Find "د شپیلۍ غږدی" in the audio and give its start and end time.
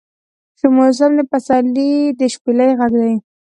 2.19-3.15